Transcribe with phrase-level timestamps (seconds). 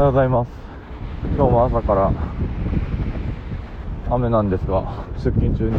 [0.00, 0.50] おはようございます。
[1.36, 2.10] 今日も朝から
[4.08, 5.78] 雨なんですが出勤中に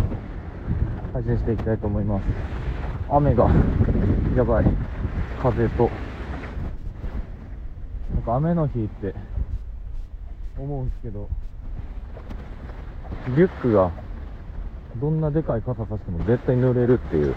[1.11, 2.25] 配信していきたいと思います。
[3.09, 3.49] 雨が
[4.37, 4.65] やばい。
[5.41, 5.89] 風と
[8.13, 9.15] なんか雨の日って
[10.55, 11.27] 思うんですけど
[13.29, 13.89] リュックが
[14.97, 17.33] どんなでかい傘さしても絶対濡れるっていう。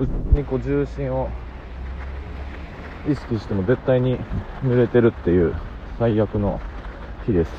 [0.00, 1.28] うちにこう重心を
[3.08, 4.18] 意識しても絶対に
[4.62, 5.54] 濡れてるっていう
[5.98, 6.60] 最悪の
[7.26, 7.50] 日です。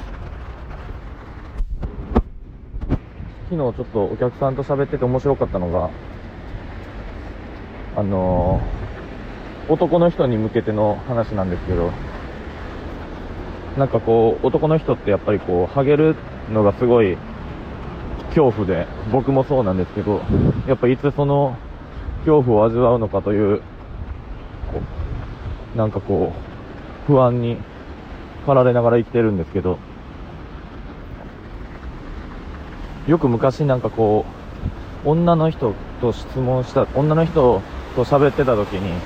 [3.50, 5.90] 昨日ちょっとお客さんと喋ってて面白かったのが
[7.96, 11.92] あのー、男の人に向けての話なんですけど
[13.78, 16.16] なんかこう男の人ってやっぱりこうハゲる
[16.52, 17.18] のがすごい
[18.30, 20.22] 恐怖で僕もそうなんですけど
[20.68, 21.56] やっぱいつその
[22.26, 23.62] 恐怖を味わうのかという
[25.76, 26.34] なんかこ
[27.08, 27.58] う、不安に
[28.42, 29.80] 駆られながら生きてるんですけど、
[33.08, 34.26] よく昔なんかこ
[35.06, 37.62] う、女の人と質問した、女の人
[37.96, 39.00] と喋ってた時に、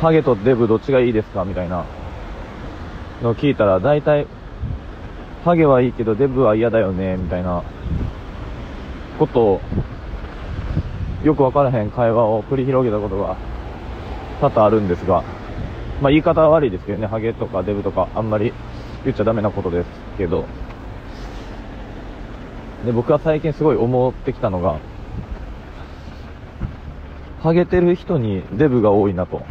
[0.00, 1.44] ハゲとデブどっちがいいですか？
[1.44, 1.84] みたいな
[3.22, 4.26] のを聞いたら、大体、
[5.44, 7.62] ハゲはいいけどデブは嫌だよね、みたいな
[9.18, 9.60] ことを、
[11.24, 13.36] よくわからへん会話を繰り広げたことが
[14.42, 15.22] 多々あるんですが、
[16.00, 18.52] まあ、言い方は悪いですけどね、ハゲとかデブとかあんまり
[19.04, 20.46] 言っちゃダメなことですけど、
[22.84, 24.80] で、僕は最近すごい思ってきたのが、
[27.40, 29.42] ハゲてる人にデブが多いなと。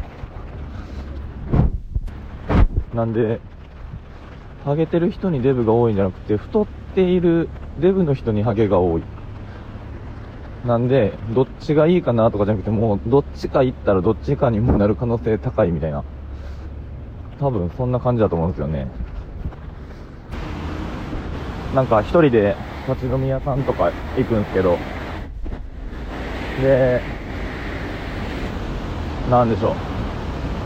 [2.93, 3.39] なんで、
[4.65, 7.47] ハゲてる人にデブが多いんじゃなくて、太っている
[7.79, 9.03] デブの人にハゲが多い。
[10.65, 16.03] なんで、どっちがいいかなとかじゃなくて、もう、どっちか行ったらどっちかにもなる可能性高いみたいな。
[17.39, 18.87] 多分、そんな感じだと思うんですよね。
[21.73, 22.55] なんか、一人で
[22.87, 24.77] 立ち飲み屋さんとか行くんですけど、
[26.61, 27.01] で、
[29.31, 29.75] なんでしょう。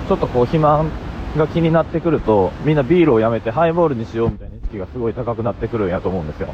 [0.09, 0.91] ちょっとこう、肥満
[1.37, 6.49] が気になってくると、みんなビールをやめてハイボールにしようみたいな意識がすごい高くなってくるんやと思うんですよ。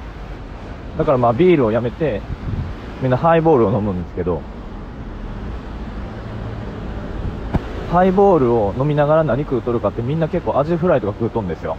[0.98, 2.22] だからまあ、ビールをやめて、
[3.02, 4.42] みんなハイボールを飲むんですけど、
[7.92, 11.78] ハイボールを飲みながら何食うとるかってみんな結構アジフライとか食うとんですよ。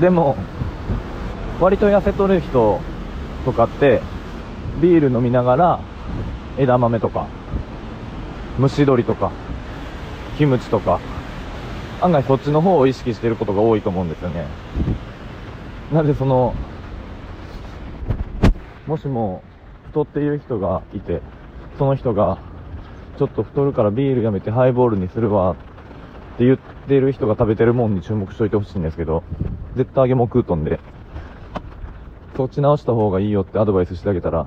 [0.00, 0.36] でも、
[1.60, 2.80] 割と痩せとる人
[3.44, 4.00] とかって、
[4.80, 5.80] ビール飲みながら
[6.56, 7.26] 枝豆とか、
[8.58, 9.30] 蒸し鶏とか、
[10.38, 11.00] キムチとか、
[12.00, 14.46] 案外そっちの方を意識してることが多いと思うんですよね。
[15.92, 16.54] なんでその、
[18.92, 19.42] もしも
[19.86, 21.22] 太っている人がいて、
[21.78, 22.36] その人が、
[23.18, 25.56] ちょっと太るからビールやめてハイボールにするわっ
[26.36, 29.24] て言ってる人が食べてるもんに注目しといてほしいんですけど、
[29.76, 30.78] 絶対揚げも食うとんで、
[32.36, 34.46] そっち直した方がいいよってアドバイスしてあげたら、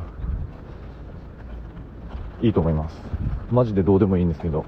[2.44, 3.01] いいと思います。
[3.50, 4.63] マジでどうでもいいんですけど。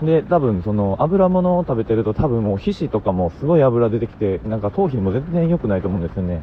[0.00, 6.40] で、多分その油物を食べてると多分もう皮脂とかもすごい油出てきて、なんか頭皮にも全然良くないと思うんですよね。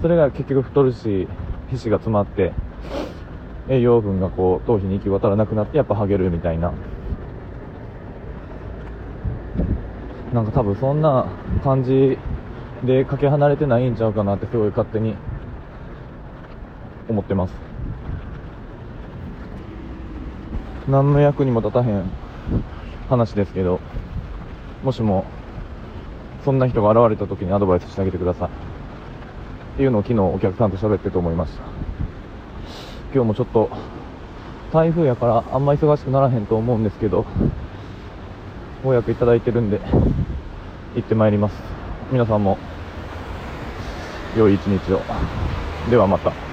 [0.00, 1.26] それが結局太るし、
[1.68, 2.52] 皮脂が詰まって、
[3.68, 6.72] 栄養分がこう、頭皮に行き渡らなくなって、やっぱハゲるみたいな。
[10.32, 11.26] なんか多分そんな
[11.64, 12.18] 感じ
[12.84, 15.14] でかけ離れてないんちゃうかなってすごい勝手に
[17.08, 17.54] 思ってます。
[20.88, 22.04] 何の役にも立たへん
[23.08, 23.80] 話ですけど、
[24.84, 25.24] もしも、
[26.44, 28.65] そんな人が現れた時にアドバイスしてあげてください。
[29.76, 31.62] っていうのを昨日お客さんと喋ってと思いました。
[33.12, 33.68] 今日もちょっと
[34.72, 37.26] 台風やからあんま忙しくならへんと思うんですけど
[38.82, 39.80] ご予約いただいてるんで
[40.94, 41.54] 行ってまいります。
[42.10, 42.56] 皆さんも
[44.34, 45.02] 良い一日を。
[45.90, 46.45] ではまた。